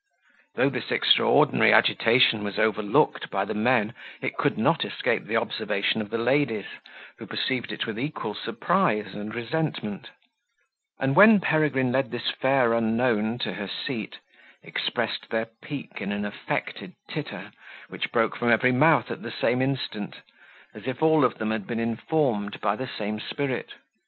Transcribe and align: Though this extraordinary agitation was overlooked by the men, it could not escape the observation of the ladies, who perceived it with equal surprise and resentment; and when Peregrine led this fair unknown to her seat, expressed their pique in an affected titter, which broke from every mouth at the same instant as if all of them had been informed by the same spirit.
Though 0.55 0.69
this 0.71 0.89
extraordinary 0.89 1.71
agitation 1.71 2.43
was 2.43 2.57
overlooked 2.57 3.29
by 3.29 3.45
the 3.45 3.53
men, 3.53 3.93
it 4.19 4.35
could 4.35 4.57
not 4.57 4.83
escape 4.83 5.25
the 5.25 5.37
observation 5.37 6.01
of 6.01 6.09
the 6.09 6.17
ladies, 6.17 6.65
who 7.19 7.27
perceived 7.27 7.71
it 7.71 7.85
with 7.85 7.99
equal 7.99 8.33
surprise 8.33 9.13
and 9.13 9.31
resentment; 9.35 10.09
and 10.99 11.15
when 11.15 11.39
Peregrine 11.39 11.91
led 11.91 12.09
this 12.09 12.31
fair 12.31 12.73
unknown 12.73 13.37
to 13.45 13.53
her 13.53 13.67
seat, 13.67 14.17
expressed 14.63 15.29
their 15.29 15.45
pique 15.45 16.01
in 16.01 16.11
an 16.11 16.25
affected 16.25 16.95
titter, 17.07 17.51
which 17.87 18.11
broke 18.11 18.35
from 18.35 18.49
every 18.51 18.71
mouth 18.71 19.11
at 19.11 19.21
the 19.21 19.29
same 19.29 19.61
instant 19.61 20.21
as 20.73 20.87
if 20.87 21.03
all 21.03 21.23
of 21.23 21.37
them 21.37 21.51
had 21.51 21.67
been 21.67 21.79
informed 21.79 22.59
by 22.59 22.75
the 22.75 22.87
same 22.87 23.19
spirit. 23.19 23.75